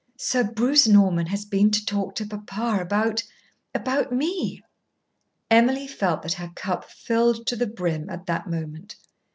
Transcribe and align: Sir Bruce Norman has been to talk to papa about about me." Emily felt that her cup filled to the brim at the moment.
Sir 0.17 0.43
Bruce 0.43 0.87
Norman 0.87 1.27
has 1.27 1.45
been 1.45 1.69
to 1.69 1.85
talk 1.85 2.15
to 2.15 2.25
papa 2.25 2.81
about 2.81 3.21
about 3.75 4.11
me." 4.11 4.63
Emily 5.51 5.85
felt 5.85 6.23
that 6.23 6.33
her 6.33 6.49
cup 6.55 6.85
filled 6.89 7.45
to 7.45 7.55
the 7.55 7.67
brim 7.67 8.09
at 8.09 8.25
the 8.25 8.41
moment. 8.47 8.95